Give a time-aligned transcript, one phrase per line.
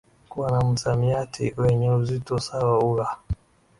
[0.29, 3.17] kuwa na msamiati wenye uzito sawa ugha